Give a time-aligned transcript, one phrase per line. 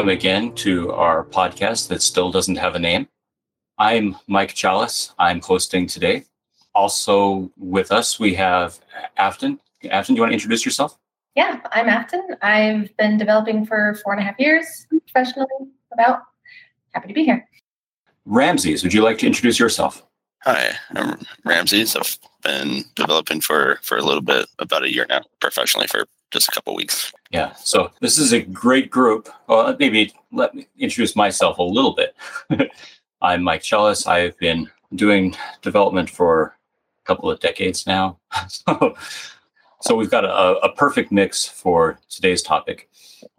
[0.00, 3.06] welcome again to our podcast that still doesn't have a name.
[3.76, 5.12] I'm Mike Challis.
[5.18, 6.24] I'm hosting today.
[6.74, 8.80] Also with us, we have
[9.18, 9.60] Afton.
[9.90, 10.96] Afton, do you want to introduce yourself?
[11.34, 12.34] Yeah, I'm Afton.
[12.40, 15.48] I've been developing for four and a half years professionally,
[15.92, 16.22] about.
[16.92, 17.46] Happy to be here.
[18.24, 20.02] Ramses, would you like to introduce yourself?
[20.44, 21.94] Hi, I'm Ramses.
[21.94, 26.48] I've been developing for for a little bit, about a year now, professionally for just
[26.48, 27.12] a couple weeks.
[27.30, 29.28] Yeah, so this is a great group.
[29.46, 32.16] Well, maybe let me introduce myself a little bit.
[33.22, 34.08] I'm Mike Challis.
[34.08, 38.18] I've been doing development for a couple of decades now.
[38.48, 38.96] so,
[39.80, 42.90] so we've got a, a perfect mix for today's topic.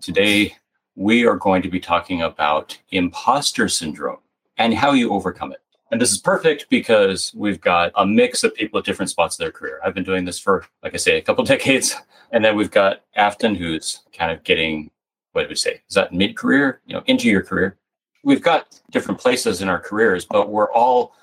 [0.01, 0.55] Today,
[0.95, 4.19] we are going to be talking about imposter syndrome
[4.55, 5.61] and how you overcome it.
[5.91, 9.39] And this is perfect because we've got a mix of people at different spots of
[9.39, 9.81] their career.
[9.83, 11.95] I've been doing this for, like I say, a couple decades.
[12.31, 14.89] And then we've got Afton, who's kind of getting,
[15.33, 15.81] what do we say?
[15.89, 17.77] Is that mid career, you know, into your career?
[18.23, 21.13] We've got different places in our careers, but we're all,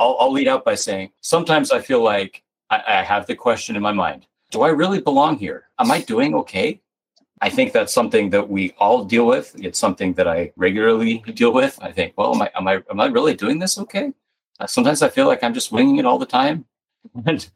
[0.00, 3.76] I'll, I'll lead out by saying sometimes I feel like I, I have the question
[3.76, 5.68] in my mind Do I really belong here?
[5.78, 6.80] Am I doing okay?
[7.42, 9.54] I think that's something that we all deal with.
[9.58, 11.78] It's something that I regularly deal with.
[11.82, 14.12] I think, well, am I am I am I really doing this okay?
[14.58, 16.64] Uh, sometimes I feel like I'm just winging it all the time,
[17.26, 17.46] and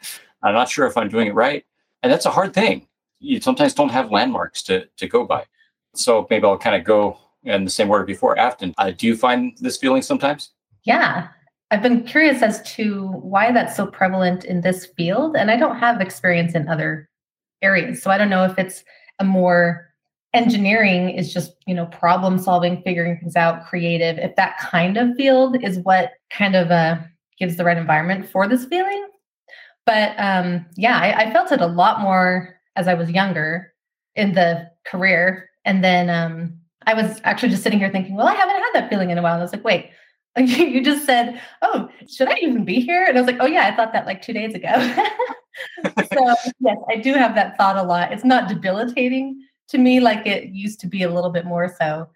[0.42, 1.64] I'm not sure if I'm doing it right.
[2.02, 2.86] And that's a hard thing.
[3.20, 5.46] You sometimes don't have landmarks to to go by.
[5.94, 8.38] So maybe I'll kind of go in the same order before.
[8.38, 10.50] Afton, uh, do you find this feeling sometimes?
[10.84, 11.28] Yeah,
[11.70, 15.78] I've been curious as to why that's so prevalent in this field, and I don't
[15.78, 17.08] have experience in other
[17.62, 18.84] areas, so I don't know if it's
[19.20, 19.86] a more
[20.32, 24.18] engineering is just you know problem solving figuring things out creative.
[24.18, 26.98] If that kind of field is what kind of uh,
[27.38, 29.06] gives the right environment for this feeling.
[29.86, 33.72] But um, yeah I, I, felt it a lot more as i was younger
[34.14, 35.48] in the career.
[35.64, 38.90] And then um, i was actually just sitting here thinking well i haven't had that
[38.90, 39.34] feeling in a while.
[39.34, 39.90] And i was like wait
[40.38, 43.66] you just said oh should i even be here and i was like oh yeah
[43.66, 44.70] i thought that like two days ago
[46.12, 48.12] so yes, I do have that thought a lot.
[48.12, 52.08] It's not debilitating to me like it used to be a little bit more so,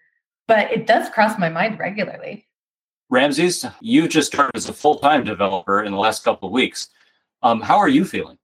[0.47, 2.47] but it does cross my mind regularly.
[3.09, 6.89] Ramses, you just started as a full-time developer in the last couple of weeks.
[7.43, 8.37] Um, how are you feeling?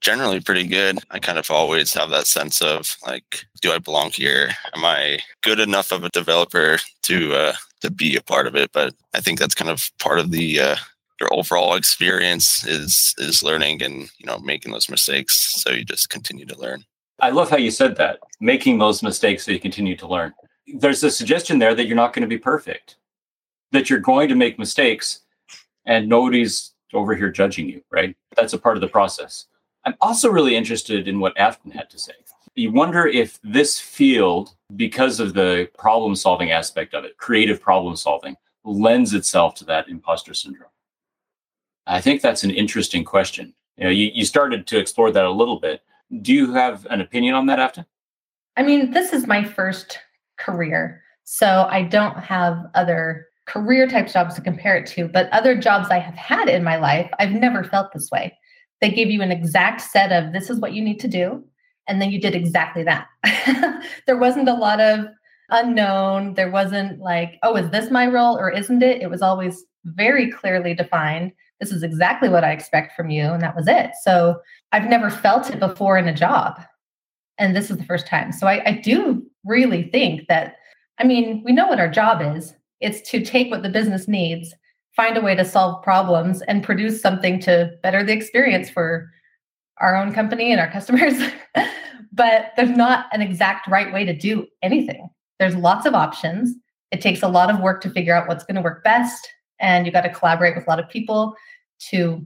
[0.00, 0.98] Generally pretty good.
[1.10, 4.50] I kind of always have that sense of like, do I belong here?
[4.74, 8.72] Am I good enough of a developer to uh, to be a part of it?
[8.72, 10.76] But I think that's kind of part of the uh,
[11.20, 16.10] your overall experience is is learning and you know making those mistakes so you just
[16.10, 16.84] continue to learn.
[17.20, 20.32] I love how you said that making those mistakes so you continue to learn.
[20.66, 22.96] There's a suggestion there that you're not going to be perfect
[23.70, 25.20] that you're going to make mistakes
[25.86, 28.16] and nobody's over here judging you right?
[28.36, 29.46] That's a part of the process.
[29.84, 32.14] I'm also really interested in what afton had to say
[32.54, 37.96] you wonder if this field because of the problem solving aspect of it creative problem
[37.96, 40.68] solving lends itself to that imposter syndrome
[41.86, 43.54] I think that's an interesting question.
[43.76, 45.82] You know, you, you started to explore that a little bit.
[46.20, 47.86] Do you have an opinion on that, Afton?
[48.56, 49.98] I mean, this is my first
[50.38, 51.02] career.
[51.24, 55.88] So I don't have other career type jobs to compare it to, but other jobs
[55.90, 58.36] I have had in my life, I've never felt this way.
[58.80, 61.44] They give you an exact set of this is what you need to do.
[61.88, 63.06] And then you did exactly that.
[64.06, 65.06] there wasn't a lot of
[65.50, 66.34] unknown.
[66.34, 69.02] There wasn't like, oh, is this my role or isn't it?
[69.02, 71.32] It was always very clearly defined
[71.62, 73.22] this is exactly what I expect from you.
[73.22, 73.92] And that was it.
[74.02, 74.40] So
[74.72, 76.60] I've never felt it before in a job.
[77.38, 78.32] And this is the first time.
[78.32, 80.56] So I, I do really think that,
[80.98, 84.52] I mean, we know what our job is it's to take what the business needs,
[84.96, 89.08] find a way to solve problems, and produce something to better the experience for
[89.80, 91.14] our own company and our customers.
[92.12, 95.08] but there's not an exact right way to do anything.
[95.38, 96.54] There's lots of options.
[96.90, 99.26] It takes a lot of work to figure out what's going to work best.
[99.58, 101.34] And you got to collaborate with a lot of people
[101.90, 102.24] to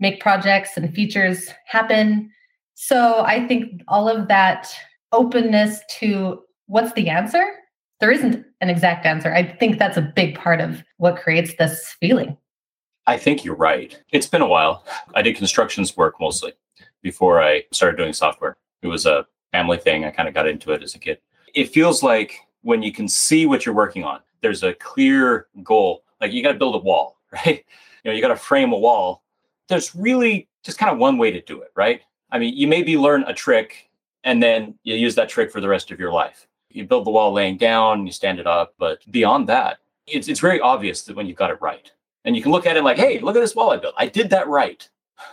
[0.00, 2.30] make projects and features happen.
[2.74, 4.72] So I think all of that
[5.12, 7.44] openness to what's the answer?
[8.00, 9.34] There isn't an exact answer.
[9.34, 12.36] I think that's a big part of what creates this feeling.
[13.06, 14.00] I think you're right.
[14.12, 14.84] It's been a while.
[15.14, 16.52] I did constructions work mostly
[17.02, 18.56] before I started doing software.
[18.82, 20.04] It was a family thing.
[20.04, 21.18] I kind of got into it as a kid.
[21.54, 26.04] It feels like when you can see what you're working on, there's a clear goal.
[26.20, 27.64] Like you got to build a wall, right?
[28.02, 29.22] you know you got to frame a wall
[29.68, 32.96] there's really just kind of one way to do it right i mean you maybe
[32.96, 33.90] learn a trick
[34.24, 37.10] and then you use that trick for the rest of your life you build the
[37.10, 41.16] wall laying down you stand it up but beyond that it's, it's very obvious that
[41.16, 41.92] when you got it right
[42.24, 44.06] and you can look at it like hey look at this wall i built i
[44.06, 44.88] did that right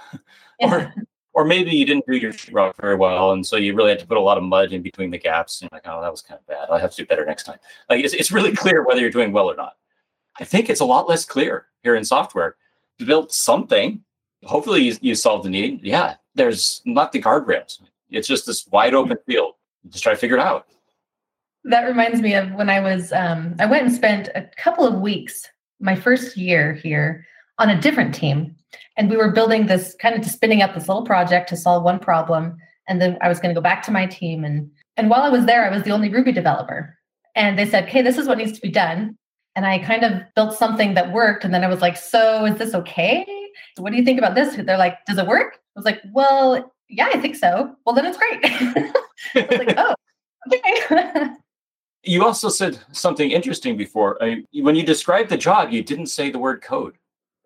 [0.59, 0.93] or
[1.35, 4.07] or maybe you didn't do your rock very well, and so you really had to
[4.07, 5.61] put a lot of mud in between the gaps.
[5.61, 6.69] And like, oh, that was kind of bad.
[6.71, 7.59] I'll have to do better next time.
[7.89, 9.73] Like it's, it's really clear whether you're doing well or not.
[10.39, 12.55] I think it's a lot less clear here in software.
[12.97, 14.01] You built something.
[14.43, 15.83] Hopefully, you, you solve the need.
[15.83, 17.81] Yeah, there's not the guardrails.
[18.09, 19.55] It's just this wide open field.
[19.89, 20.67] Just try to figure it out.
[21.65, 25.01] That reminds me of when I was, um, I went and spent a couple of
[25.01, 25.45] weeks,
[25.81, 27.25] my first year here,
[27.57, 28.55] on a different team.
[28.97, 31.99] And we were building this kind of spinning up this little project to solve one
[31.99, 32.57] problem.
[32.87, 34.43] And then I was going to go back to my team.
[34.43, 36.97] And, and while I was there, I was the only Ruby developer.
[37.35, 39.17] And they said, okay, this is what needs to be done.
[39.55, 41.43] And I kind of built something that worked.
[41.43, 43.25] And then I was like, so is this okay?
[43.77, 44.55] What do you think about this?
[44.55, 45.55] They're like, does it work?
[45.55, 47.75] I was like, well, yeah, I think so.
[47.85, 48.39] Well, then it's great.
[48.43, 49.95] I was like, oh,
[50.53, 51.29] okay.
[52.03, 54.21] you also said something interesting before.
[54.23, 56.97] I when you described the job, you didn't say the word code.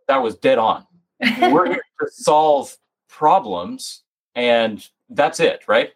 [0.07, 0.85] That was dead on.
[1.19, 2.75] We're here to solve
[3.09, 4.03] problems,
[4.35, 5.91] and that's it, right?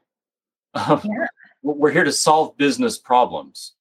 [0.73, 1.27] Um, yeah.
[1.61, 3.73] We're here to solve business problems.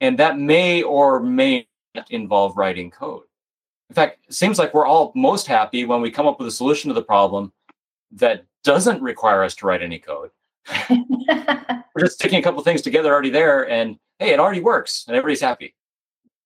[0.00, 3.24] And that may or may not involve writing code.
[3.88, 6.52] In fact, it seems like we're all most happy when we come up with a
[6.52, 7.52] solution to the problem
[8.12, 10.30] that doesn't require us to write any code.
[10.90, 15.16] we're just sticking a couple things together already there, and hey, it already works, and
[15.16, 15.74] everybody's happy.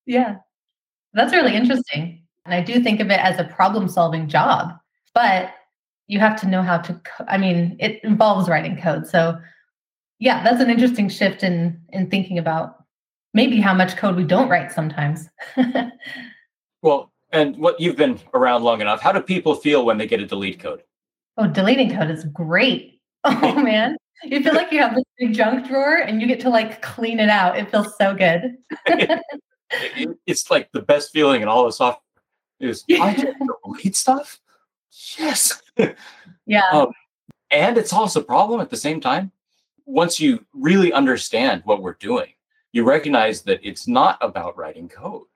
[0.06, 0.36] Yeah,
[1.14, 2.22] that's really interesting.
[2.50, 4.72] And I do think of it as a problem solving job,
[5.14, 5.54] but
[6.08, 9.06] you have to know how to, co- I mean, it involves writing code.
[9.06, 9.38] So,
[10.18, 12.84] yeah, that's an interesting shift in in thinking about
[13.34, 15.28] maybe how much code we don't write sometimes.
[16.82, 20.20] well, and what you've been around long enough, how do people feel when they get
[20.20, 20.82] a delete code?
[21.36, 22.96] Oh, deleting code is great.
[23.22, 23.96] Oh man.
[24.24, 27.20] You feel like you have this big junk drawer and you get to like clean
[27.20, 27.58] it out.
[27.58, 28.56] It feels so good.
[30.26, 32.00] it's like the best feeling in all the software
[32.60, 33.34] is I to
[33.64, 34.40] delete stuff.
[35.18, 35.62] Yes.
[36.46, 36.68] Yeah.
[36.72, 36.92] Um,
[37.50, 39.30] and it solves a problem at the same time.
[39.86, 42.28] Once you really understand what we're doing,
[42.72, 45.26] you recognize that it's not about writing code.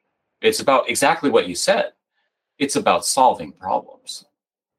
[0.41, 1.93] It's about exactly what you said.
[2.59, 4.25] It's about solving problems.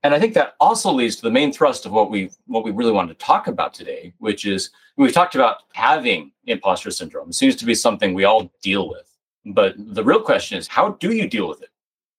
[0.03, 2.71] And I think that also leads to the main thrust of what we what we
[2.71, 7.29] really wanted to talk about today, which is we've talked about having imposter syndrome.
[7.29, 9.11] It seems to be something we all deal with.
[9.47, 11.69] But the real question is how do you deal with it?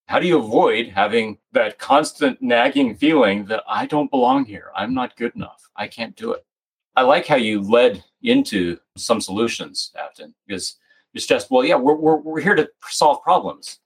[0.08, 4.70] How do you avoid having that constant nagging feeling that I don't belong here?
[4.76, 5.68] I'm not good enough.
[5.74, 6.46] I can't do it.
[6.94, 10.76] I like how you led into some solutions, Afton, because
[11.12, 13.80] it's just, well, yeah, we're, we're, we're here to solve problems.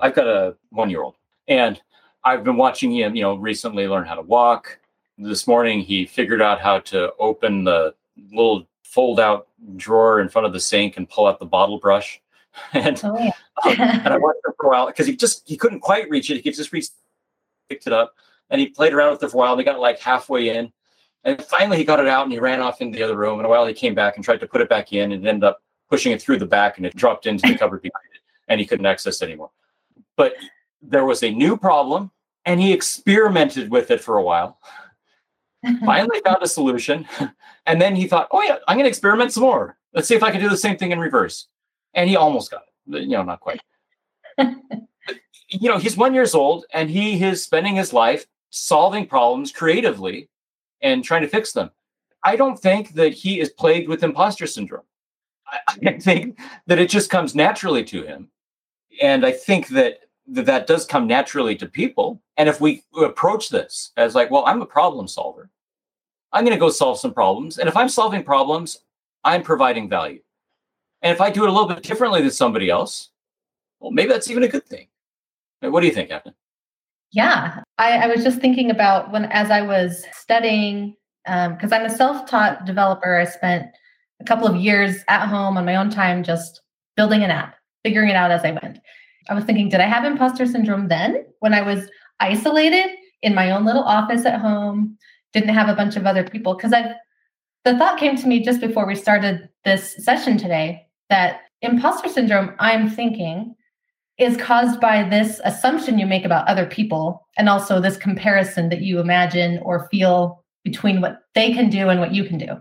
[0.00, 1.16] I've got a one year old,
[1.48, 1.78] and
[2.24, 4.78] I've been watching him, you know, recently learn how to walk.
[5.18, 7.94] This morning, he figured out how to open the
[8.32, 12.22] little fold out drawer in front of the sink and pull out the bottle brush.
[12.72, 13.30] and, oh, yeah.
[13.64, 16.30] um, and I watched him for a while because he just he couldn't quite reach
[16.30, 16.34] it.
[16.34, 16.88] He could just reach,
[17.68, 18.14] picked it up,
[18.50, 19.52] and he played around with it for a while.
[19.52, 20.72] And he got like halfway in,
[21.24, 23.38] and finally he got it out and he ran off into the other room.
[23.38, 25.44] And a while he came back and tried to put it back in, and ended
[25.44, 28.60] up pushing it through the back, and it dropped into the cupboard behind it, and
[28.60, 29.50] he couldn't access it anymore.
[30.16, 30.34] But
[30.82, 32.10] there was a new problem
[32.44, 34.58] and he experimented with it for a while.
[35.84, 37.06] Finally found a solution.
[37.66, 39.76] And then he thought, oh, yeah, I'm going to experiment some more.
[39.92, 41.48] Let's see if I can do the same thing in reverse.
[41.98, 43.60] And he almost got it, you know, not quite.
[44.38, 50.28] you know, he's one years old and he is spending his life solving problems creatively
[50.80, 51.72] and trying to fix them.
[52.22, 54.84] I don't think that he is plagued with imposter syndrome.
[55.44, 55.58] I,
[55.88, 58.28] I think that it just comes naturally to him.
[59.02, 62.22] And I think that that that does come naturally to people.
[62.36, 65.50] And if we approach this as like, well, I'm a problem solver,
[66.32, 67.58] I'm going to go solve some problems.
[67.58, 68.82] And if I'm solving problems,
[69.24, 70.20] I'm providing value.
[71.02, 73.10] And if I do it a little bit differently than somebody else,
[73.80, 74.88] well, maybe that's even a good thing.
[75.60, 76.34] What do you think, Evan?
[77.10, 81.86] Yeah, I, I, was just thinking about when, as I was studying, because um, I'm
[81.86, 83.66] a self taught developer, I spent
[84.20, 86.60] a couple of years at home on my own time just
[86.96, 88.78] building an app, figuring it out as I went.
[89.28, 91.88] I was thinking, did I have imposter syndrome then when I was
[92.20, 92.90] isolated
[93.22, 94.98] in my own little office at home,
[95.32, 96.54] didn't have a bunch of other people?
[96.54, 96.94] Because I,
[97.64, 102.54] the thought came to me just before we started this session today that imposter syndrome,
[102.58, 103.54] I'm thinking,
[104.18, 108.82] is caused by this assumption you make about other people and also this comparison that
[108.82, 112.56] you imagine or feel between what they can do and what you can do.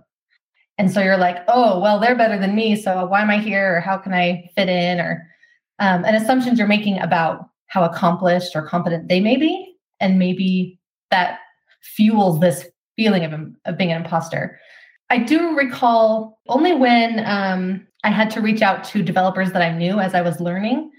[0.77, 2.75] And so you're like, oh, well, they're better than me.
[2.75, 3.77] So why am I here?
[3.77, 4.99] Or how can I fit in?
[4.99, 5.27] Or
[5.79, 9.75] um, and assumptions you're making about how accomplished or competent they may be.
[9.99, 11.39] And maybe that
[11.81, 13.33] fuels this feeling of,
[13.65, 14.59] of being an imposter.
[15.09, 19.73] I do recall only when um, I had to reach out to developers that I
[19.77, 20.91] knew as I was learning.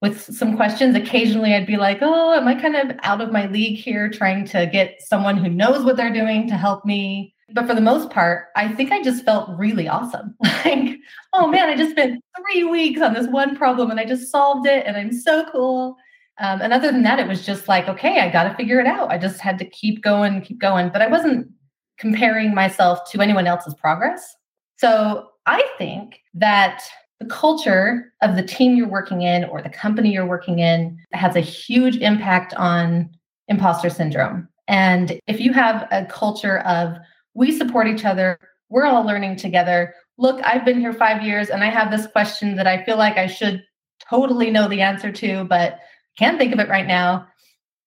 [0.00, 0.94] with some questions.
[0.94, 4.46] Occasionally I'd be like, oh, am I kind of out of my league here trying
[4.46, 7.34] to get someone who knows what they're doing to help me?
[7.52, 10.36] But for the most part, I think I just felt really awesome.
[10.64, 10.98] like,
[11.32, 14.66] oh man, I just spent three weeks on this one problem and I just solved
[14.66, 15.96] it and I'm so cool.
[16.38, 18.86] Um, and other than that, it was just like, okay, I got to figure it
[18.86, 19.10] out.
[19.10, 20.90] I just had to keep going, keep going.
[20.90, 21.50] But I wasn't
[21.98, 24.36] comparing myself to anyone else's progress.
[24.78, 26.82] So I think that
[27.20, 31.34] the culture of the team you're working in or the company you're working in has
[31.34, 33.10] a huge impact on
[33.48, 34.48] imposter syndrome.
[34.68, 36.96] And if you have a culture of
[37.34, 39.94] we support each other, we're all learning together.
[40.16, 43.16] Look, I've been here five years and I have this question that I feel like
[43.16, 43.64] I should
[44.08, 45.80] totally know the answer to, but
[46.18, 47.26] can't think of it right now.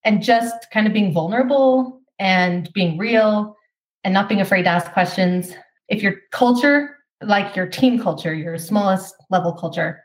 [0.04, 3.56] And just kind of being vulnerable and being real
[4.04, 5.54] and not being afraid to ask questions.
[5.92, 10.04] If your culture, like your team culture, your smallest level culture,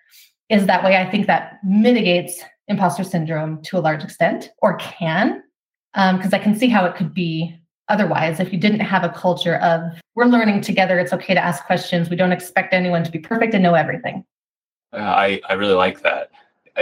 [0.48, 5.42] is that way, I think that mitigates imposter syndrome to a large extent or can,
[5.94, 9.08] because um, I can see how it could be otherwise if you didn't have a
[9.10, 9.80] culture of
[10.16, 13.54] we're learning together it's okay to ask questions we don't expect anyone to be perfect
[13.54, 14.24] and know everything
[14.92, 16.32] uh, i i really like that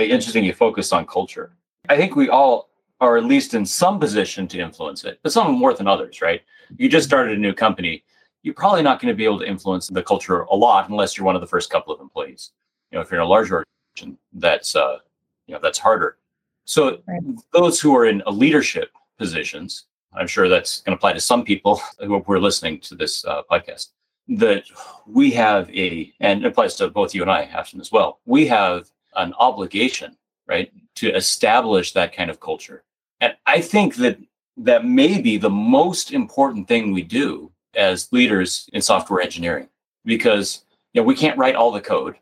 [0.03, 1.53] interesting you focus on culture.
[1.89, 2.71] I think we all
[3.01, 6.43] are at least in some position to influence it, but some more than others, right?
[6.77, 8.05] You just started a new company.
[8.45, 11.25] You're probably not going to be able to influence the culture a lot unless you're
[11.25, 12.53] one of the first couple of employees.
[12.93, 13.65] You know, if you're in a larger
[13.97, 14.99] organization, that's uh,
[15.47, 16.19] you know that's harder.
[16.67, 17.23] So right.
[17.55, 21.81] those who are in leadership positions, I'm sure that's going to apply to some people
[21.99, 23.89] who are listening to this uh, podcast.
[24.29, 24.65] That
[25.07, 28.21] we have a, and it applies to both you and I, Afton, as well.
[28.27, 32.85] We have an obligation, right, to establish that kind of culture.
[33.21, 34.19] And I think that
[34.59, 39.69] that may be the most important thing we do as leaders in software engineering
[40.05, 42.17] because you know we can't write all the code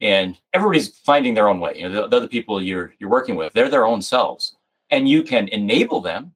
[0.00, 3.36] and everybody's finding their own way you know the, the, other people you're you're working
[3.36, 4.56] with they're their own selves
[4.90, 6.32] and you can enable them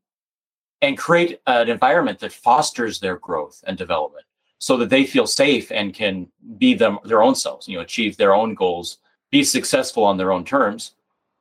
[0.81, 4.25] and create an environment that fosters their growth and development
[4.59, 8.17] so that they feel safe and can be them their own selves you know achieve
[8.17, 8.99] their own goals
[9.33, 10.93] be successful on their own terms,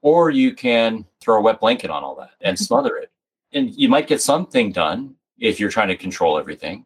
[0.02, 3.12] or you can throw a wet blanket on all that and smother it.
[3.54, 6.86] And you might get something done if you're trying to control everything,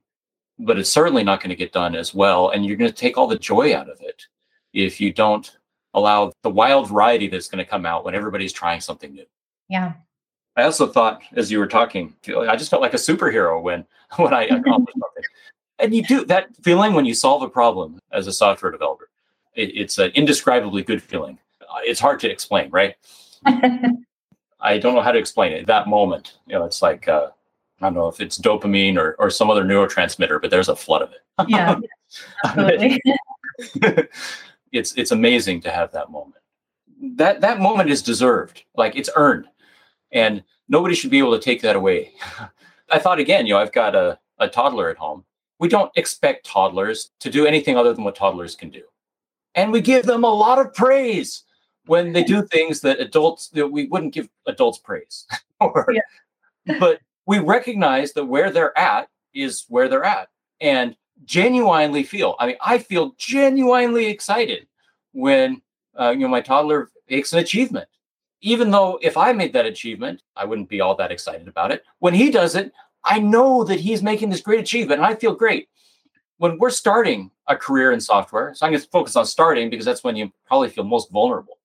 [0.60, 2.50] but it's certainly not going to get done as well.
[2.50, 4.24] And you're going to take all the joy out of it
[4.74, 5.58] if you don't
[5.94, 9.26] allow the wild variety that's going to come out when everybody's trying something new.
[9.70, 9.94] Yeah.
[10.58, 13.86] I also thought as you were talking, I just felt like a superhero when
[14.18, 15.24] when I accomplished something.
[15.80, 19.10] And you do that feeling when you solve a problem as a software developer
[19.56, 21.40] it, it's an indescribably good feeling.
[21.62, 22.96] Uh, it's hard to explain, right?
[23.46, 25.68] I don't know how to explain it.
[25.68, 27.28] That moment, you know, it's like uh,
[27.82, 31.02] I don't know if it's dopamine or or some other neurotransmitter, but there's a flood
[31.02, 31.22] of it.
[31.48, 31.80] Yeah,
[32.46, 33.02] absolutely.
[34.72, 36.42] it's it's amazing to have that moment.
[37.16, 39.46] That that moment is deserved, like it's earned,
[40.12, 42.14] and nobody should be able to take that away.
[42.90, 45.26] I thought again, you know, I've got a, a toddler at home.
[45.60, 48.84] We don't expect toddlers to do anything other than what toddlers can do
[49.56, 51.44] and we give them a lot of praise
[51.86, 55.26] when they do things that adults that we wouldn't give adults praise
[55.60, 56.80] or, yeah.
[56.80, 60.30] but we recognize that where they're at is where they're at
[60.62, 64.68] and genuinely feel i mean i feel genuinely excited
[65.14, 65.62] when
[65.98, 67.88] uh, you know my toddler makes an achievement.
[68.42, 71.84] Even though if i made that achievement i wouldn't be all that excited about it.
[72.00, 72.72] When he does it
[73.04, 75.70] i know that he's making this great achievement and i feel great.
[76.38, 79.86] When we're starting a career in software, so I'm going to focus on starting because
[79.86, 81.60] that's when you probably feel most vulnerable.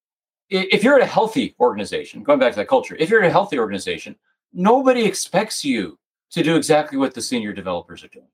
[0.48, 3.32] If you're at a healthy organization, going back to that culture, if you're at a
[3.32, 4.14] healthy organization,
[4.52, 5.98] nobody expects you
[6.30, 8.28] to do exactly what the senior developers are doing.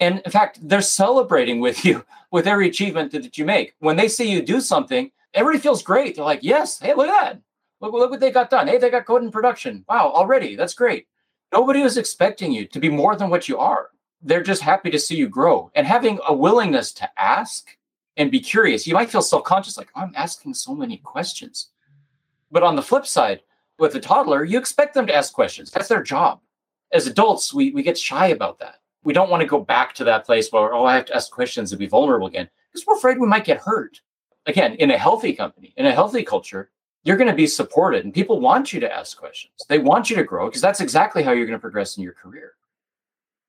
[0.00, 3.74] And in fact, they're celebrating with you with every achievement that you make.
[3.78, 6.16] When they see you do something, everybody feels great.
[6.16, 7.42] They're like, yes, hey, look at that.
[7.80, 8.68] Look, look what they got done.
[8.68, 9.84] Hey, they got code in production.
[9.88, 10.56] Wow, already.
[10.56, 11.06] That's great.
[11.52, 13.90] Nobody was expecting you to be more than what you are
[14.22, 17.76] they're just happy to see you grow and having a willingness to ask
[18.16, 18.86] and be curious.
[18.86, 21.70] You might feel self conscious, like, I'm asking so many questions.
[22.50, 23.40] But on the flip side,
[23.80, 25.70] with a toddler, you expect them to ask questions.
[25.70, 26.40] That's their job.
[26.92, 28.76] As adults, we, we get shy about that.
[29.02, 31.30] We don't want to go back to that place where, oh, I have to ask
[31.30, 34.00] questions and be vulnerable again because we're afraid we might get hurt.
[34.46, 36.70] Again, in a healthy company, in a healthy culture,
[37.04, 39.54] you're going to be supported and people want you to ask questions.
[39.68, 42.12] They want you to grow because that's exactly how you're going to progress in your
[42.12, 42.52] career.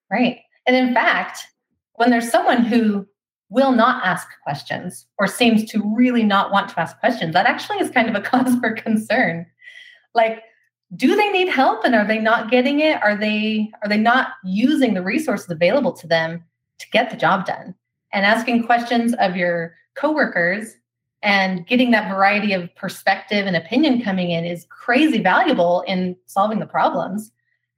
[0.09, 0.39] Right.
[0.67, 1.47] And in fact,
[1.95, 3.07] when there's someone who
[3.49, 7.79] will not ask questions or seems to really not want to ask questions, that actually
[7.79, 9.45] is kind of a cause for concern.
[10.13, 10.43] Like,
[10.95, 13.01] do they need help and are they not getting it?
[13.01, 16.43] Are they are they not using the resources available to them
[16.79, 17.75] to get the job done?
[18.13, 20.75] And asking questions of your coworkers
[21.23, 26.59] And getting that variety of perspective and opinion coming in is crazy valuable in solving
[26.59, 27.31] the problems.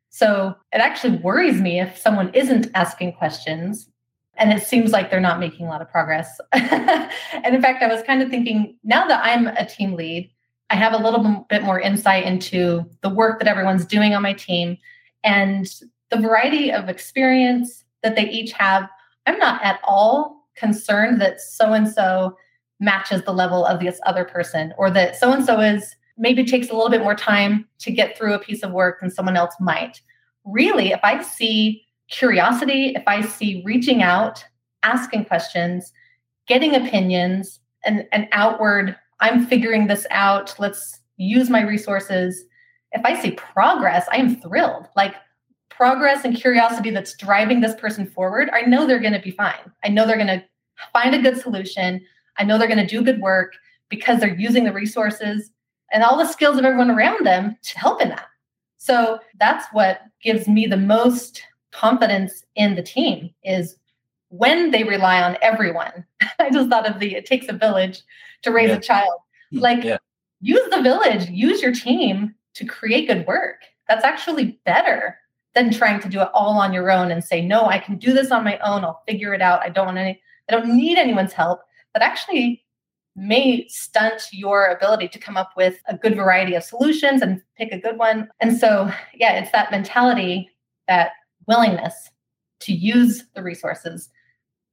[0.10, 3.90] So it actually worries me if someone isn't asking questions
[4.38, 6.40] and it seems like they're not making a lot of progress.
[6.54, 10.32] and in fact, I was kind of thinking now that I'm a team lead,
[10.74, 14.34] I have a little bit more insight into the work that everyone's doing on my
[14.34, 14.76] team
[15.24, 15.72] and
[16.10, 18.90] the variety of experience that they each have.
[19.28, 22.36] I'm not at all concerned that so and so
[22.80, 26.72] matches the level of this other person or that so and so is maybe takes
[26.72, 29.54] a little bit more time to get through a piece of work than someone else
[29.60, 30.02] might.
[30.44, 34.44] Really, if I see curiosity, if I see reaching out,
[34.82, 35.94] asking questions,
[36.48, 42.46] getting opinions, and an outward, I'm figuring this out, let's use my resources.
[42.92, 44.88] If I see progress, I am thrilled.
[44.96, 45.16] Like
[45.70, 49.72] progress and curiosity that's driving this person forward, I know they're going to be fine.
[49.84, 50.44] I know they're going to
[50.92, 52.02] find a good solution.
[52.38, 53.54] I know they're going to do good work
[53.90, 55.52] because they're using the resources
[55.92, 58.28] and all the skills of everyone around them to help in that.
[58.78, 61.42] So that's what gives me the most
[61.72, 63.78] confidence in the team is
[64.34, 66.06] when they rely on everyone.
[66.40, 68.02] I just thought of the it takes a village
[68.42, 68.78] to raise yeah.
[68.78, 69.20] a child.
[69.52, 69.60] Hmm.
[69.60, 69.98] Like yeah.
[70.42, 73.58] use the village, use your team to create good work.
[73.88, 75.20] That's actually better
[75.54, 78.12] than trying to do it all on your own and say, no, I can do
[78.12, 78.84] this on my own.
[78.84, 79.62] I'll figure it out.
[79.62, 81.62] I don't want any, I don't need anyone's help.
[81.94, 82.64] That actually
[83.16, 87.72] may stunt your ability to come up with a good variety of solutions and pick
[87.72, 88.30] a good one.
[88.40, 90.50] And so, yeah, it's that mentality
[90.88, 91.12] that
[91.48, 92.10] willingness
[92.62, 94.10] to use the resources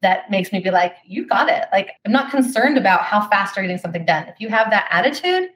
[0.03, 1.67] that makes me be like, you got it.
[1.73, 4.29] Like, I'm not concerned about how fast you're getting something done.
[4.29, 5.51] If you have that attitude,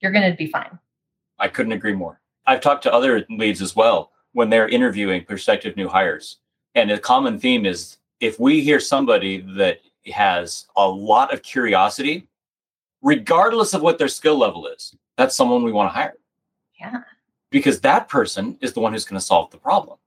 [0.00, 0.78] you're going to be fine.
[1.38, 2.20] I couldn't agree more.
[2.46, 6.38] I've talked to other leads as well when they're interviewing prospective new hires.
[6.74, 9.80] And a common theme is if we hear somebody that
[10.12, 12.26] has a lot of curiosity,
[13.02, 16.14] regardless of what their skill level is, that's someone we want to hire.
[16.80, 17.02] Yeah.
[17.50, 19.98] Because that person is the one who's going to solve the problem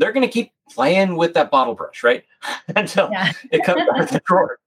[0.00, 2.24] they're going to keep playing with that bottle brush, right?
[2.74, 3.32] Until yeah.
[3.52, 4.58] it comes out of the drawer.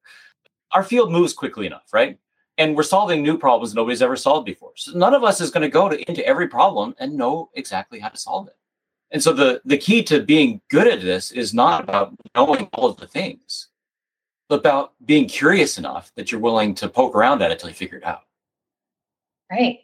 [0.71, 2.17] Our field moves quickly enough, right?
[2.57, 4.73] And we're solving new problems nobody's ever solved before.
[4.75, 7.99] So none of us is going to go to, into every problem and know exactly
[7.99, 8.55] how to solve it.
[9.09, 12.89] And so the, the key to being good at this is not about knowing all
[12.89, 13.69] of the things,
[14.49, 17.75] but about being curious enough that you're willing to poke around at it until you
[17.75, 18.21] figure it out.
[19.51, 19.79] Right.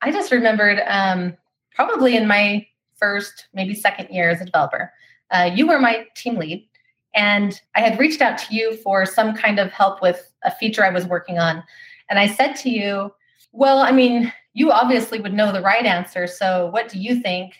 [0.00, 1.36] I just remembered um,
[1.74, 2.66] probably in my
[3.04, 4.90] first, maybe second year as a developer.
[5.30, 6.66] Uh, you were my team lead,
[7.14, 10.82] and I had reached out to you for some kind of help with a feature
[10.82, 11.62] I was working on.
[12.08, 13.12] And I said to you,
[13.52, 16.26] Well, I mean, you obviously would know the right answer.
[16.26, 17.52] So what do you think?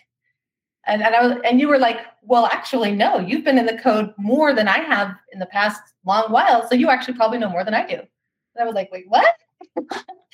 [0.87, 3.77] And, and, I was, and you were like, Well, actually, no, you've been in the
[3.77, 6.67] code more than I have in the past long while.
[6.67, 7.97] So you actually probably know more than I do.
[7.97, 9.35] And I was like, Wait, what?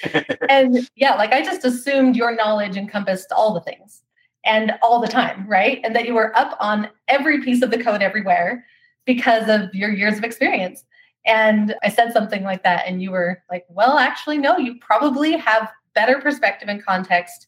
[0.50, 4.04] and yeah, like I just assumed your knowledge encompassed all the things
[4.46, 5.80] and all the time, right?
[5.84, 8.66] And that you were up on every piece of the code everywhere
[9.06, 10.84] because of your years of experience.
[11.26, 15.38] And I said something like that, and you were like, well, actually, no, you probably
[15.38, 17.48] have better perspective and context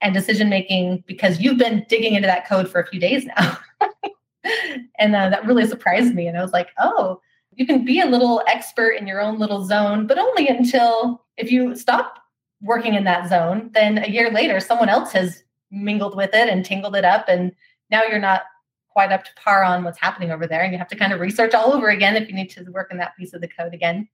[0.00, 3.58] and decision making because you've been digging into that code for a few days now.
[4.98, 6.28] and uh, that really surprised me.
[6.28, 7.20] And I was like, oh,
[7.56, 11.50] you can be a little expert in your own little zone, but only until if
[11.50, 12.20] you stop
[12.62, 16.64] working in that zone, then a year later, someone else has mingled with it and
[16.64, 17.52] tingled it up and
[17.90, 18.42] now you're not
[18.90, 21.20] quite up to par on what's happening over there and you have to kind of
[21.20, 23.74] research all over again if you need to work in that piece of the code
[23.74, 24.08] again.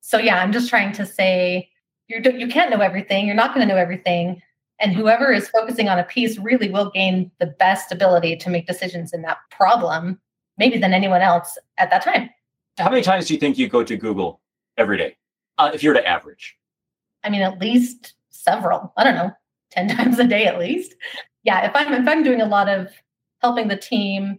[0.00, 1.68] So yeah i'm just trying to say
[2.08, 4.40] you're you can't know everything you're not going to know everything
[4.78, 8.66] and whoever is focusing on a piece really will gain the best ability to make
[8.66, 10.18] decisions in that problem
[10.56, 12.30] maybe than anyone else at that time.
[12.78, 14.40] How many times do you think you go to google
[14.78, 15.16] every day
[15.58, 16.56] uh, if you're to average?
[17.22, 19.30] I mean at least several i don't know
[19.70, 20.94] 10 times a day at least.
[21.42, 22.88] Yeah, if I'm if I'm doing a lot of
[23.40, 24.38] helping the team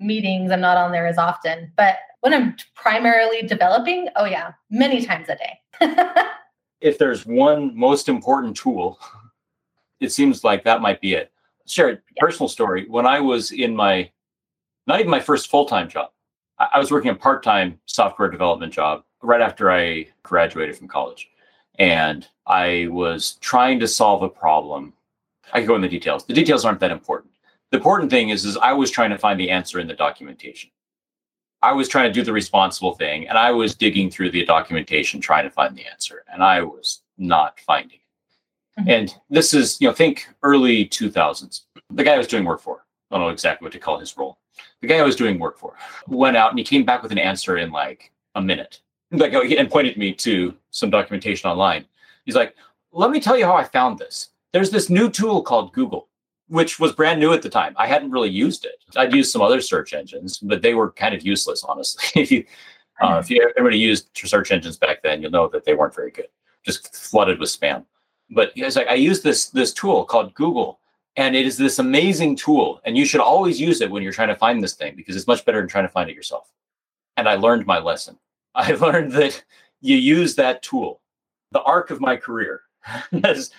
[0.00, 1.72] meetings, I'm not on there as often.
[1.76, 6.14] But when I'm primarily developing, oh yeah, many times a day.
[6.80, 8.98] if there's one most important tool,
[10.00, 11.30] it seems like that might be it.
[11.66, 12.88] Share a personal story.
[12.88, 14.10] When I was in my
[14.86, 16.10] not even my first full-time job,
[16.58, 21.28] I was working a part-time software development job right after I graduated from college
[21.78, 24.92] and I was trying to solve a problem.
[25.52, 26.24] I can go in the details.
[26.24, 27.32] The details aren't that important.
[27.70, 30.70] The important thing is, is I was trying to find the answer in the documentation.
[31.62, 35.20] I was trying to do the responsible thing, and I was digging through the documentation
[35.20, 38.80] trying to find the answer, and I was not finding it.
[38.80, 38.90] Mm-hmm.
[38.90, 41.62] And this is, you know, think early 2000s.
[41.90, 44.16] The guy I was doing work for, I don't know exactly what to call his
[44.16, 44.38] role.
[44.80, 45.76] The guy I was doing work for
[46.08, 48.80] went out and he came back with an answer in like a minute.
[49.10, 51.86] like and pointed me to some documentation online.
[52.24, 52.56] He's like,
[52.90, 54.30] "Let me tell you how I found this.
[54.52, 56.08] There's this new tool called Google,
[56.48, 57.74] which was brand new at the time.
[57.78, 58.84] I hadn't really used it.
[58.96, 62.04] I'd used some other search engines, but they were kind of useless, honestly.
[62.22, 62.44] if you
[63.00, 66.10] uh, if you everybody used search engines back then, you'll know that they weren't very
[66.10, 66.28] good,
[66.64, 67.84] just flooded with spam.
[68.30, 70.78] But he's like, I used this this tool called Google,
[71.16, 74.28] and it is this amazing tool, and you should always use it when you're trying
[74.28, 76.52] to find this thing because it's much better than trying to find it yourself.
[77.16, 78.18] And I learned my lesson.
[78.54, 79.42] I learned that
[79.82, 81.02] you use that tool.
[81.50, 82.62] The arc of my career
[83.24, 83.50] has,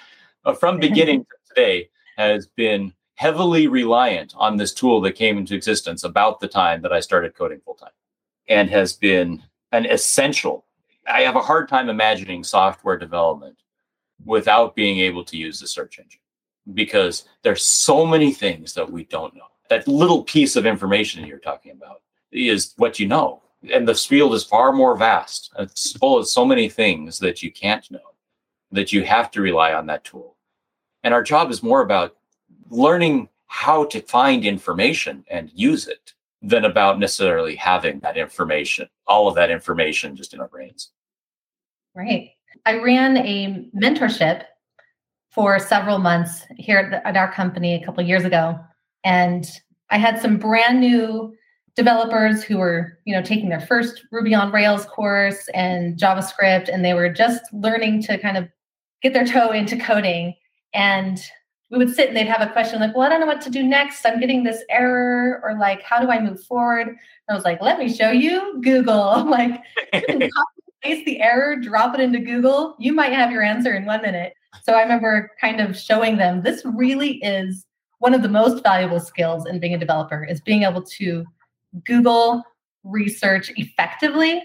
[0.45, 5.53] uh, from beginning to today, has been heavily reliant on this tool that came into
[5.53, 7.91] existence about the time that I started coding full time
[8.47, 10.65] and has been an essential.
[11.07, 13.57] I have a hard time imagining software development
[14.25, 16.21] without being able to use the search engine
[16.73, 19.47] because there's so many things that we don't know.
[19.69, 24.33] That little piece of information you're talking about is what you know and the field
[24.33, 25.51] is far more vast.
[25.59, 27.99] It's full of so many things that you can't know
[28.71, 30.35] that you have to rely on that tool.
[31.03, 32.15] And our job is more about
[32.69, 39.27] learning how to find information and use it than about necessarily having that information, all
[39.27, 40.91] of that information just in our brains.
[41.95, 42.31] Right.
[42.65, 44.45] I ran a mentorship
[45.31, 48.59] for several months here at, the, at our company a couple years ago.
[49.03, 49.45] And
[49.89, 51.35] I had some brand new
[51.75, 56.85] developers who were you know taking their first ruby on rails course and javascript and
[56.85, 58.47] they were just learning to kind of
[59.03, 60.33] get their toe into coding.
[60.73, 61.21] And
[61.69, 63.49] we would sit and they'd have a question like well i don't know what to
[63.49, 64.05] do next.
[64.05, 66.87] I'm getting this error or like how do i move forward?
[66.87, 66.97] And
[67.29, 69.25] i was like let me show you google.
[69.33, 69.61] Like
[69.93, 70.29] copy and
[70.81, 72.75] paste the error drop it into google.
[72.79, 74.33] You might have your answer in one minute.
[74.63, 77.65] So i remember kind of showing them this really is
[77.99, 81.25] one of the most valuable skills in being a developer is being able to
[81.85, 82.43] Google
[82.83, 84.43] research effectively,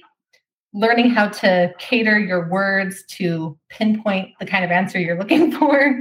[0.72, 6.00] learning how to cater your words to pinpoint the kind of answer you're looking for.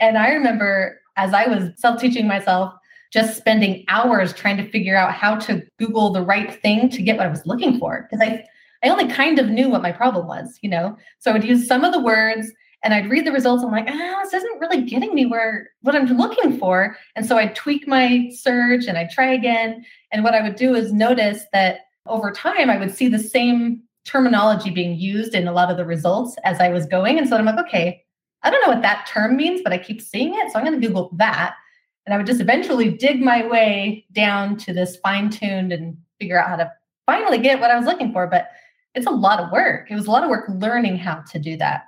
[0.00, 2.74] And I remember as I was self teaching myself,
[3.12, 7.16] just spending hours trying to figure out how to Google the right thing to get
[7.16, 8.08] what I was looking for.
[8.10, 8.44] Because I,
[8.82, 10.96] I only kind of knew what my problem was, you know?
[11.20, 12.50] So I would use some of the words
[12.84, 13.64] and I'd read the results.
[13.64, 16.96] I'm like, ah, this isn't really getting me where what I'm looking for.
[17.16, 19.84] And so I'd tweak my search and I'd try again.
[20.12, 23.82] And what I would do is notice that over time I would see the same
[24.04, 27.18] terminology being used in a lot of the results as I was going.
[27.18, 28.04] And so I'm like, okay,
[28.42, 30.52] I don't know what that term means, but I keep seeing it.
[30.52, 31.54] So I'm going to Google that.
[32.04, 36.38] And I would just eventually dig my way down to this fine tuned and figure
[36.38, 36.70] out how to
[37.06, 38.26] finally get what I was looking for.
[38.26, 38.48] But
[38.94, 39.90] it's a lot of work.
[39.90, 41.84] It was a lot of work learning how to do that.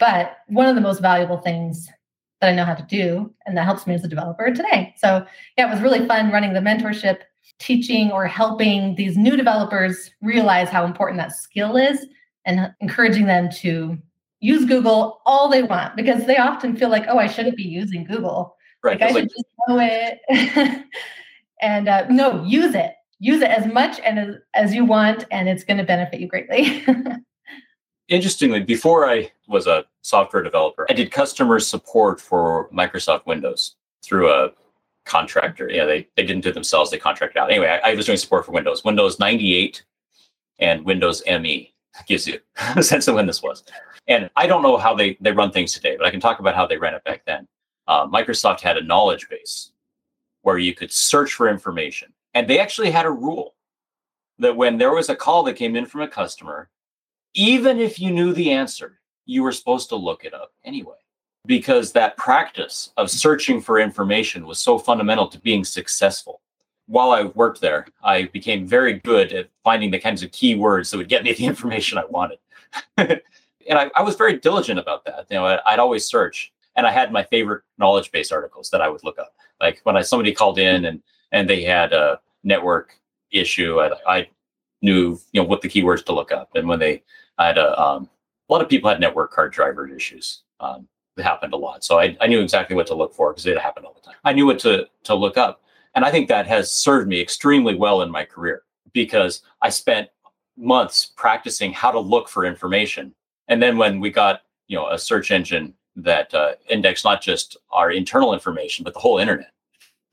[0.00, 1.88] But one of the most valuable things
[2.40, 4.94] that I know how to do, and that helps me as a developer today.
[4.96, 5.24] So,
[5.56, 7.18] yeah, it was really fun running the mentorship,
[7.58, 12.06] teaching or helping these new developers realize how important that skill is
[12.46, 13.98] and encouraging them to
[14.40, 18.04] use Google all they want because they often feel like, oh, I shouldn't be using
[18.04, 18.56] Google.
[18.82, 18.98] Right.
[18.98, 20.86] Like I should just know it.
[21.60, 22.94] and uh, no, use it.
[23.18, 26.26] Use it as much and as, as you want, and it's going to benefit you
[26.26, 26.82] greatly.
[28.10, 34.30] interestingly, before I was a software developer, I did customer support for Microsoft Windows through
[34.30, 34.50] a
[35.04, 35.68] contractor.
[35.70, 37.50] Yeah, they, they didn't do it themselves, they contracted out.
[37.50, 39.84] Anyway, I, I was doing support for Windows, Windows 98
[40.60, 41.74] and Windows ME.
[42.06, 42.38] Gives you
[42.76, 43.64] a sense of when this was.
[44.06, 46.54] And I don't know how they, they run things today, but I can talk about
[46.54, 47.46] how they ran it back then.
[47.88, 49.72] Uh, Microsoft had a knowledge base
[50.42, 52.12] where you could search for information.
[52.34, 53.54] And they actually had a rule
[54.38, 56.70] that when there was a call that came in from a customer,
[57.34, 60.96] even if you knew the answer, you were supposed to look it up anyway,
[61.46, 66.40] because that practice of searching for information was so fundamental to being successful.
[66.86, 70.96] While I worked there, I became very good at finding the kinds of keywords that
[70.96, 72.38] would get me the information I wanted.
[72.96, 75.26] and I, I, was very diligent about that.
[75.30, 78.80] You know, I, would always search, and I had my favorite knowledge base articles that
[78.80, 79.34] I would look up.
[79.60, 81.02] Like when I somebody called in and
[81.32, 82.98] and they had a network
[83.30, 84.28] issue, I, I
[84.82, 87.02] knew you know what the keywords to look up, and when they
[87.38, 88.08] I had a, um,
[88.50, 90.42] a lot of people had network card driver issues.
[90.58, 91.84] Um, it happened a lot.
[91.84, 94.16] So I, I knew exactly what to look for because it happened all the time.
[94.24, 95.62] I knew what to, to look up.
[95.94, 100.08] And I think that has served me extremely well in my career because I spent
[100.56, 103.14] months practicing how to look for information.
[103.48, 107.56] And then when we got, you know, a search engine that uh, indexed not just
[107.70, 109.52] our internal information, but the whole internet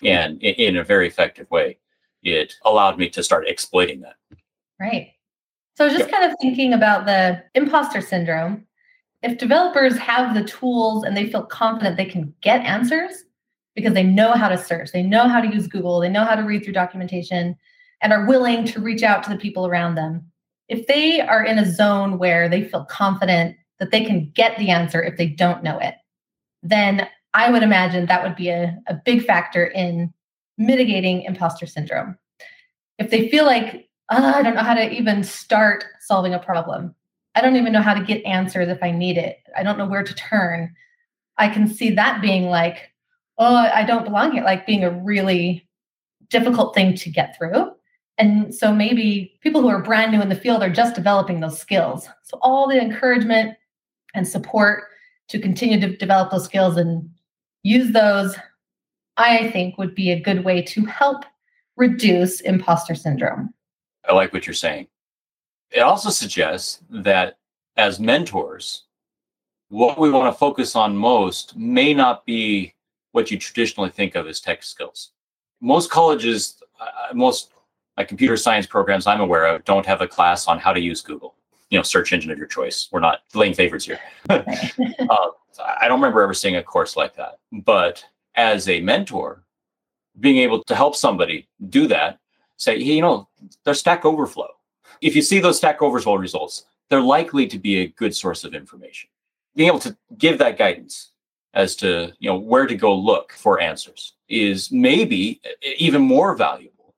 [0.03, 1.77] and in, in a very effective way,
[2.21, 4.15] it allowed me to start exploiting that.
[4.79, 5.13] Right.
[5.77, 8.65] So just kind of thinking about the imposter syndrome.
[9.21, 13.13] If developers have the tools and they feel confident they can get answers
[13.75, 16.33] because they know how to search, they know how to use Google, they know how
[16.33, 17.55] to read through documentation,
[18.01, 20.25] and are willing to reach out to the people around them,
[20.67, 24.71] if they are in a zone where they feel confident that they can get the
[24.71, 25.93] answer if they don't know it,
[26.63, 30.11] then I would imagine that would be a, a big factor in
[30.57, 32.17] mitigating imposter syndrome.
[32.97, 36.95] If they feel like, oh, I don't know how to even start solving a problem,
[37.35, 39.87] I don't even know how to get answers if I need it, I don't know
[39.87, 40.73] where to turn,
[41.37, 42.91] I can see that being like,
[43.37, 45.67] oh, I don't belong here, like being a really
[46.29, 47.71] difficult thing to get through.
[48.17, 51.59] And so maybe people who are brand new in the field are just developing those
[51.59, 52.09] skills.
[52.23, 53.55] So all the encouragement
[54.15, 54.85] and support
[55.29, 57.07] to continue to develop those skills and
[57.63, 58.35] use those,
[59.17, 61.25] I think would be a good way to help
[61.75, 63.53] reduce imposter syndrome.
[64.07, 64.87] I like what you're saying.
[65.71, 67.37] It also suggests that
[67.75, 68.83] as mentors,
[69.69, 72.73] what we want to focus on most may not be
[73.11, 75.11] what you traditionally think of as tech skills.
[75.61, 77.51] Most colleges, uh, most
[77.97, 81.01] like computer science programs I'm aware of, don't have a class on how to use
[81.01, 81.35] Google,
[81.69, 82.87] you know, search engine of your choice.
[82.91, 83.99] We're not playing favors here.
[84.29, 84.37] uh,
[85.59, 87.39] I don't remember ever seeing a course like that.
[87.51, 89.43] But as a mentor,
[90.19, 92.19] being able to help somebody do that,
[92.57, 93.27] say, hey, you know,
[93.63, 94.49] there's Stack Overflow.
[95.01, 98.53] If you see those Stack Overflow results, they're likely to be a good source of
[98.53, 99.09] information.
[99.55, 101.11] Being able to give that guidance
[101.53, 105.41] as to you know where to go look for answers is maybe
[105.77, 106.93] even more valuable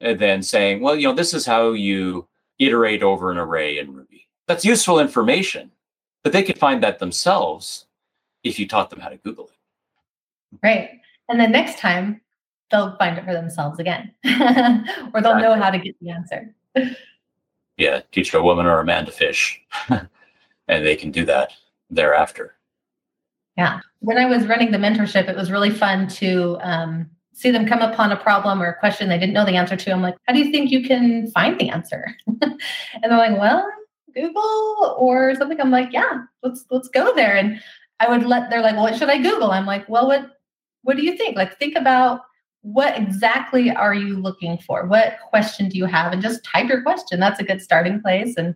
[0.00, 2.26] than saying, well, you know, this is how you
[2.58, 4.28] iterate over an array in Ruby.
[4.46, 5.70] That's useful information,
[6.22, 7.86] but they could find that themselves
[8.42, 10.58] if you taught them how to Google it.
[10.62, 11.00] Right.
[11.28, 12.20] And then next time
[12.74, 14.32] they'll find it for themselves again, or
[15.20, 15.42] they'll exactly.
[15.42, 16.52] know how to get the answer.
[17.76, 20.08] yeah, teach a woman or a man to fish, and
[20.66, 21.52] they can do that
[21.88, 22.56] thereafter.
[23.56, 23.80] Yeah.
[24.00, 27.82] When I was running the mentorship, it was really fun to um, see them come
[27.82, 29.92] upon a problem or a question they didn't know the answer to.
[29.92, 32.16] I'm like, how do you think you can find the answer?
[32.26, 32.58] and
[33.02, 33.64] they're like, well,
[34.12, 35.60] Google or something.
[35.60, 37.36] I'm like, yeah, let's let's go there.
[37.36, 37.60] And
[38.00, 39.52] I would let they're like, well, what should I Google?
[39.52, 40.30] I'm like, well, what
[40.82, 41.36] what do you think?
[41.36, 42.22] Like, think about
[42.64, 44.86] what exactly are you looking for?
[44.86, 46.14] What question do you have?
[46.14, 47.20] And just type your question.
[47.20, 48.34] That's a good starting place.
[48.38, 48.54] And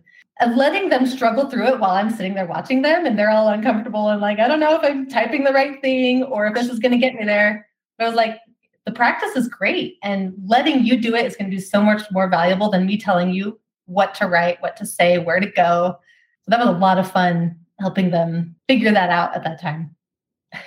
[0.55, 4.09] letting them struggle through it while I'm sitting there watching them and they're all uncomfortable
[4.09, 6.79] and like, I don't know if I'm typing the right thing or if this is
[6.79, 7.67] going to get me there.
[7.99, 8.39] But I was like,
[8.85, 9.97] the practice is great.
[10.01, 12.97] And letting you do it is going to be so much more valuable than me
[12.97, 15.99] telling you what to write, what to say, where to go.
[16.41, 19.95] So that was a lot of fun helping them figure that out at that time.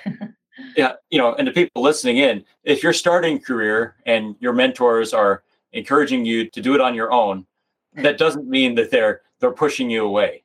[0.75, 0.93] yeah.
[1.09, 5.43] You know, and the people listening in, if you're starting career and your mentors are
[5.71, 7.45] encouraging you to do it on your own,
[7.95, 10.43] that doesn't mean that they're they're pushing you away.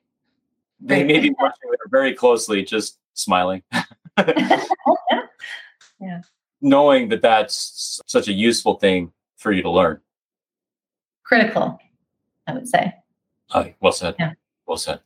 [0.81, 3.63] They may be watching it very closely, just smiling.
[4.17, 4.61] yeah.
[6.61, 9.99] Knowing that that's such a useful thing for you to learn.
[11.23, 11.79] Critical,
[12.47, 12.93] I would say.
[13.53, 14.15] Oh, well said.
[14.19, 14.33] Yeah.
[14.65, 14.99] Well said.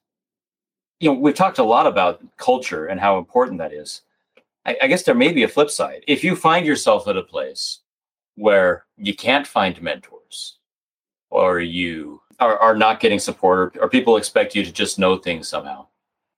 [1.00, 4.02] You know, we've talked a lot about culture and how important that is.
[4.66, 6.04] I, I guess there may be a flip side.
[6.08, 7.80] If you find yourself at a place
[8.36, 10.58] where you can't find mentors
[11.30, 15.18] or you are, are not getting support or, or people expect you to just know
[15.18, 15.88] things somehow,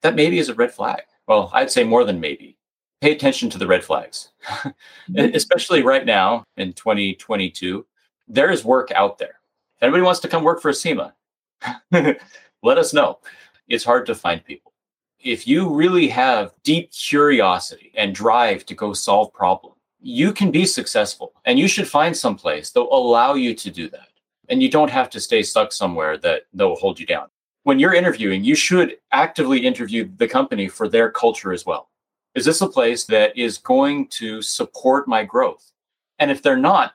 [0.01, 1.01] that maybe is a red flag.
[1.27, 2.57] Well, I'd say more than maybe.
[3.01, 5.35] Pay attention to the red flags, mm-hmm.
[5.35, 7.85] especially right now in 2022.
[8.27, 9.39] There is work out there.
[9.77, 11.13] If anybody wants to come work for SEMA,
[11.91, 13.19] let us know.
[13.67, 14.73] It's hard to find people.
[15.19, 20.65] If you really have deep curiosity and drive to go solve problems, you can be
[20.65, 24.09] successful and you should find some place that will allow you to do that
[24.49, 27.27] and you don't have to stay stuck somewhere that that will hold you down.
[27.63, 31.89] When you're interviewing, you should actively interview the company for their culture as well.
[32.35, 35.71] Is this a place that is going to support my growth?
[36.19, 36.93] And if they're not,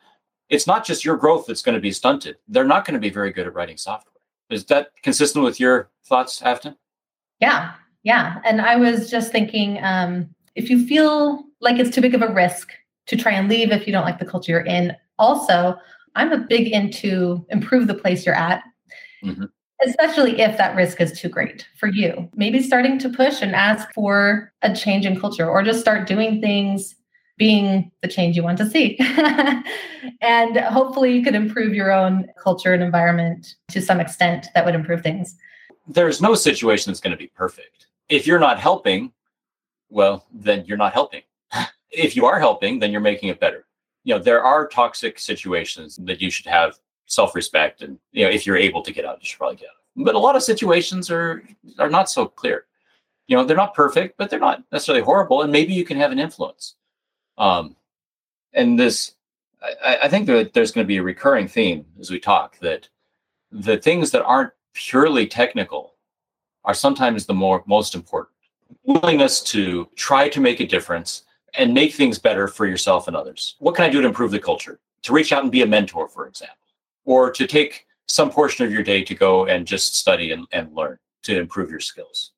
[0.48, 2.36] it's not just your growth that's going to be stunted.
[2.46, 4.12] They're not going to be very good at writing software.
[4.50, 6.76] Is that consistent with your thoughts, Afton?
[7.40, 8.40] Yeah, yeah.
[8.44, 12.32] And I was just thinking, um, if you feel like it's too big of a
[12.32, 12.72] risk
[13.06, 15.76] to try and leave if you don't like the culture you're in, also
[16.16, 18.62] I'm a big into improve the place you're at.
[19.24, 19.44] Mm-hmm.
[19.86, 22.28] Especially if that risk is too great for you.
[22.34, 26.40] Maybe starting to push and ask for a change in culture or just start doing
[26.40, 26.96] things
[27.38, 28.98] being the change you want to see.
[30.20, 34.74] and hopefully you could improve your own culture and environment to some extent that would
[34.74, 35.34] improve things.
[35.88, 37.86] There's no situation that's going to be perfect.
[38.10, 39.12] If you're not helping,
[39.88, 41.22] well, then you're not helping.
[41.90, 43.66] if you are helping, then you're making it better.
[44.04, 48.46] You know there are toxic situations that you should have self-respect and you know if
[48.46, 50.04] you're able to get out you should probably get out.
[50.04, 51.42] But a lot of situations are
[51.78, 52.66] are not so clear.
[53.26, 56.12] You know they're not perfect but they're not necessarily horrible and maybe you can have
[56.12, 56.76] an influence.
[57.36, 57.76] Um
[58.54, 59.14] and this
[59.84, 62.88] i, I think that there's going to be a recurring theme as we talk that
[63.52, 65.94] the things that aren't purely technical
[66.64, 68.36] are sometimes the more most important.
[68.84, 73.56] Willingness to try to make a difference and make things better for yourself and others.
[73.58, 74.78] What can I do to improve the culture?
[75.02, 76.56] To reach out and be a mentor, for example,
[77.04, 80.74] or to take some portion of your day to go and just study and, and
[80.74, 82.32] learn to improve your skills,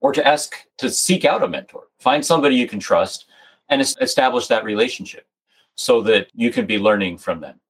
[0.00, 3.26] or to ask to seek out a mentor, find somebody you can trust
[3.68, 5.26] and establish that relationship
[5.74, 7.60] so that you can be learning from them.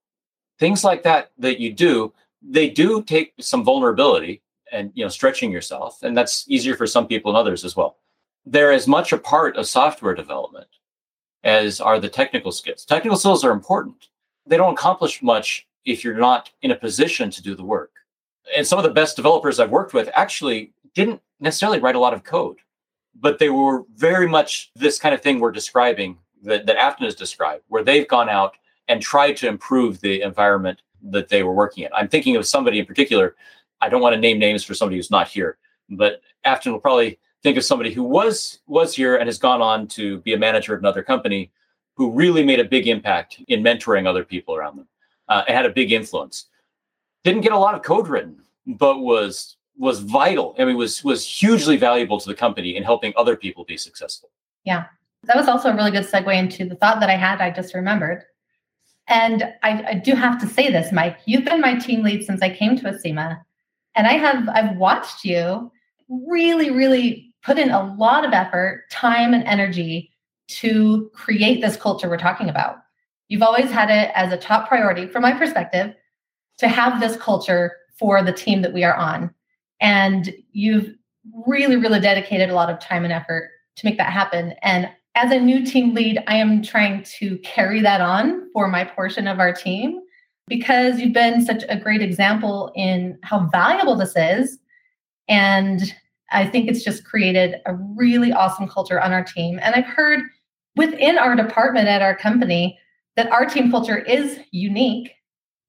[0.59, 5.51] Things like that that you do, they do take some vulnerability and you know stretching
[5.51, 7.97] yourself and that's easier for some people and others as well.
[8.45, 10.67] They're as much a part of software development
[11.43, 12.85] as are the technical skills.
[12.85, 14.09] Technical skills are important.
[14.45, 17.91] They don't accomplish much if you're not in a position to do the work.
[18.55, 22.13] And some of the best developers i've worked with actually didn't necessarily write a lot
[22.13, 22.57] of code
[23.19, 27.15] but they were very much this kind of thing we're describing that, that afton has
[27.15, 28.55] described where they've gone out
[28.87, 31.89] and tried to improve the environment that they were working in.
[31.93, 33.35] I'm thinking of somebody in particular
[33.81, 35.57] I don't want to name names for somebody who's not here,
[35.89, 39.87] but Afton will probably think of somebody who was was here and has gone on
[39.87, 41.51] to be a manager of another company
[41.95, 44.87] who really made a big impact in mentoring other people around them
[45.29, 46.45] uh, had a big influence.
[47.23, 50.55] Didn't get a lot of code written, but was was vital.
[50.57, 54.29] I mean, was was hugely valuable to the company in helping other people be successful.
[54.63, 54.85] Yeah,
[55.23, 57.41] that was also a really good segue into the thought that I had.
[57.41, 58.23] I just remembered,
[59.07, 61.17] and I, I do have to say this, Mike.
[61.25, 63.41] You've been my team lead since I came to Acima,
[63.97, 65.71] and I have I've watched you
[66.07, 70.11] really, really put in a lot of effort, time, and energy
[70.47, 72.77] to create this culture we're talking about.
[73.27, 75.93] You've always had it as a top priority, from my perspective,
[76.59, 79.33] to have this culture for the team that we are on.
[79.81, 80.93] And you've
[81.45, 84.53] really, really dedicated a lot of time and effort to make that happen.
[84.61, 88.83] And as a new team lead, I am trying to carry that on for my
[88.85, 90.01] portion of our team
[90.47, 94.59] because you've been such a great example in how valuable this is.
[95.27, 95.93] And
[96.31, 99.59] I think it's just created a really awesome culture on our team.
[99.61, 100.21] And I've heard
[100.75, 102.79] within our department at our company
[103.15, 105.11] that our team culture is unique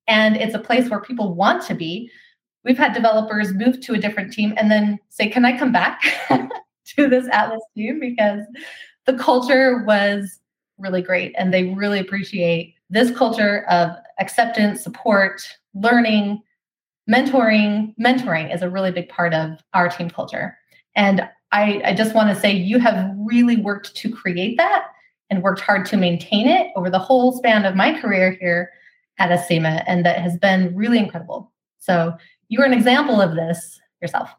[0.06, 2.10] and it's a place where people want to be.
[2.64, 6.00] We've had developers move to a different team and then say, Can I come back
[6.30, 8.00] to this Atlas team?
[8.00, 8.42] Because
[9.06, 10.40] the culture was
[10.76, 15.42] really great and they really appreciate this culture of acceptance, support,
[15.74, 16.42] learning,
[17.08, 17.94] mentoring.
[18.00, 20.56] Mentoring is a really big part of our team culture.
[20.94, 24.88] And I, I just want to say you have really worked to create that
[25.30, 28.70] and worked hard to maintain it over the whole span of my career here
[29.18, 29.82] at Acima.
[29.86, 31.52] And that has been really incredible.
[31.78, 32.14] So
[32.48, 34.30] you are an example of this yourself.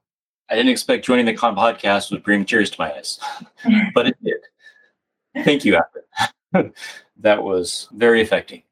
[0.49, 3.19] I didn't expect joining the Con podcast would bring tears to my eyes,
[3.93, 5.43] but it did.
[5.43, 6.73] Thank you, Afton.
[7.17, 8.63] that was very affecting.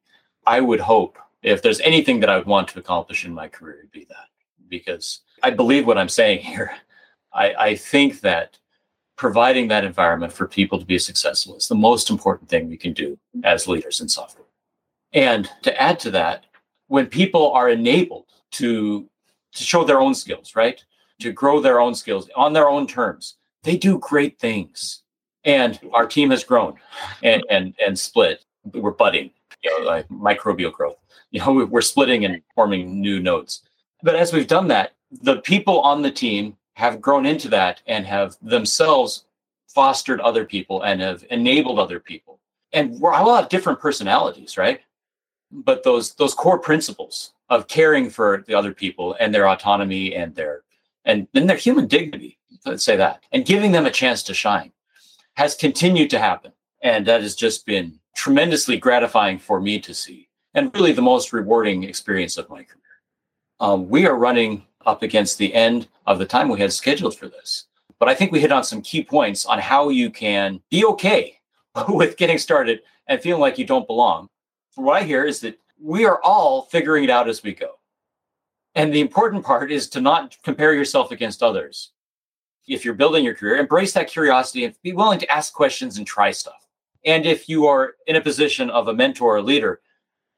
[0.48, 3.80] I would hope if there's anything that I would want to accomplish in my career,
[3.80, 4.30] it'd be that
[4.70, 6.72] because I believe what I'm saying here.
[7.34, 8.58] I, I think that
[9.18, 12.94] providing that environment for people to be successful is the most important thing we can
[12.94, 14.48] do as leaders in software.
[15.14, 16.46] And to add to that,
[16.88, 19.10] when people are enabled to
[19.54, 20.84] to show their own skills, right?
[21.20, 25.04] To grow their own skills on their own terms, they do great things.
[25.44, 26.76] And our team has grown
[27.22, 28.46] and and, and split.
[28.74, 29.32] We're budding
[29.68, 30.98] you know, like microbial growth.
[31.30, 33.64] You know, we're splitting and forming new nodes.
[34.02, 38.06] But as we've done that, the people on the team have grown into that and
[38.06, 39.26] have themselves
[39.68, 42.40] fostered other people and have enabled other people.
[42.72, 44.80] And we're all have different personalities, right?
[45.52, 50.34] But those those core principles of caring for the other people and their autonomy and
[50.34, 50.62] their
[51.04, 54.72] and then their human dignity, let's say that, and giving them a chance to shine
[55.36, 56.54] has continued to happen.
[56.82, 61.32] And that has just been tremendously gratifying for me to see, and really the most
[61.32, 62.82] rewarding experience of my career.
[63.60, 67.28] Um, we are running up against the end of the time we had scheduled for
[67.28, 67.68] this,
[68.00, 71.40] but I think we hit on some key points on how you can be okay
[71.88, 74.28] with getting started and feeling like you don't belong.
[74.76, 77.74] What I hear is that we are all figuring it out as we go.
[78.74, 81.92] And the important part is to not compare yourself against others.
[82.68, 86.06] If you're building your career, embrace that curiosity and be willing to ask questions and
[86.06, 86.67] try stuff
[87.06, 89.82] and if you are in a position of a mentor or leader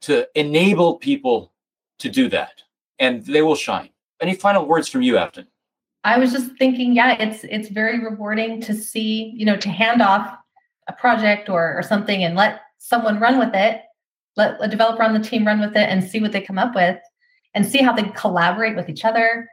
[0.02, 1.52] to enable people
[2.00, 2.62] to do that
[3.00, 3.90] and they will shine.
[4.22, 5.48] Any final words from you afton?
[6.04, 10.02] I was just thinking yeah it's it's very rewarding to see you know to hand
[10.02, 10.34] off
[10.88, 13.82] a project or or something and let someone run with it
[14.40, 16.74] let a developer on the team run with it and see what they come up
[16.74, 16.98] with
[17.54, 19.50] and see how they collaborate with each other.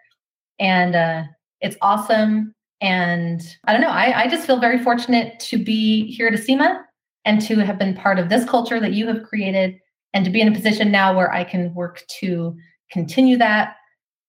[0.59, 1.25] And uh,
[1.61, 2.55] it's awesome.
[2.83, 6.83] And i don't know I, I just feel very fortunate to be here at acima
[7.27, 9.79] and to have been part of this culture that you have created
[10.15, 12.57] and to be in a position now where I can work to
[12.91, 13.77] continue that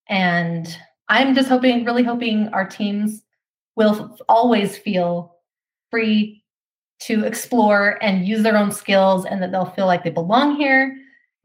[0.10, 0.78] and
[1.10, 3.24] I'm just hoping, really hoping our teams
[3.76, 5.36] will always feel
[5.92, 6.44] free
[7.00, 10.98] to explore and use their own skills and that they'll feel like they belong here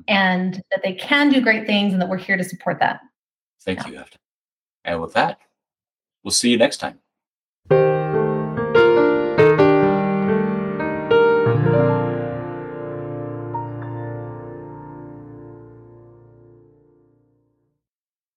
[0.09, 3.01] and that they can do great things and that we're here to support that.
[3.65, 3.89] Thank yeah.
[3.89, 4.19] you, Afton.
[4.85, 5.39] And with that,
[6.25, 6.99] we'll see you next time.